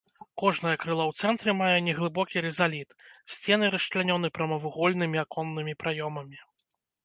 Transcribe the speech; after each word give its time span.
Кожнае 0.43 0.71
крыло 0.83 1.03
ў 1.09 1.13
цэнтры 1.25 1.53
мае 1.59 1.75
неглыбокі 1.89 2.43
рызаліт, 2.47 2.89
сцены 3.35 3.65
расчлянёны 3.77 4.27
прамавугольнымі 4.41 5.23
аконнымі 5.29 5.73
праёмамі. 5.85 6.37